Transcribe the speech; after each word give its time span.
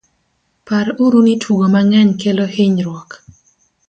par 0.67 0.85
uru 1.05 1.19
ni 1.25 1.35
tugo 1.43 1.65
mang'eny 1.73 2.11
kelo 2.21 2.45
hinyruok 2.55 3.09